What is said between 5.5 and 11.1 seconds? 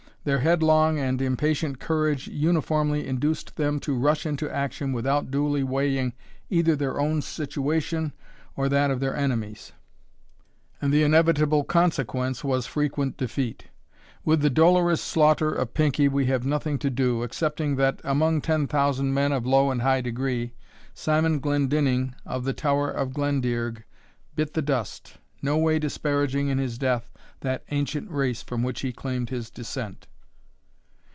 weighing either their own situation, or that of their enemies, and the